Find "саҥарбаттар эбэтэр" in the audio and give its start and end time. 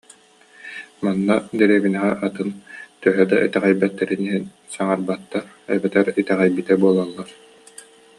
4.73-6.07